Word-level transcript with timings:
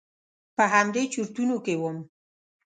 په 0.55 0.63
همدې 0.73 1.03
چرتونو 1.13 1.57
کې 1.65 1.73
وم. 1.81 1.97